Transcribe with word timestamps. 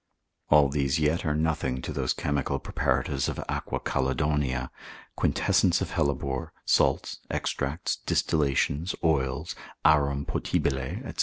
All 0.49 0.67
these 0.67 0.97
yet 0.97 1.27
are 1.27 1.35
nothing 1.35 1.79
to 1.83 1.93
those 1.93 2.11
chemical 2.11 2.57
preparatives 2.59 3.29
of 3.29 3.39
Aqua 3.47 3.79
Chalidonia, 3.81 4.71
quintessence 5.15 5.79
of 5.79 5.91
hellebore, 5.91 6.53
salts, 6.65 7.19
extracts, 7.29 7.97
distillations, 7.97 8.95
oils, 9.03 9.53
Aurum 9.85 10.25
potabile, 10.25 11.03
&c. 11.15 11.19